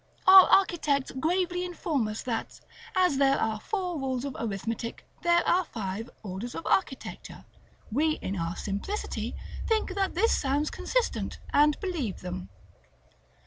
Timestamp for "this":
10.15-10.35